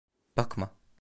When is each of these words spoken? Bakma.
Bakma. 0.37 0.69